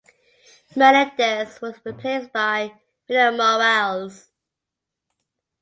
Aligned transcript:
Melendez 0.75 1.61
was 1.61 1.75
replaced 1.85 2.33
by 2.33 2.73
Vina 3.07 3.31
Morales. 3.31 4.31